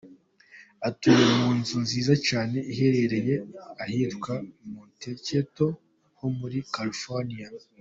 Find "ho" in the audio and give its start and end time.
6.17-6.27